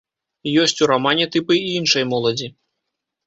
Ёсць 0.61 0.79
у 0.85 0.87
рамане 0.91 1.27
тыпы 1.35 1.53
і 1.59 1.69
іншай 1.81 2.07
моладзі. 2.13 2.47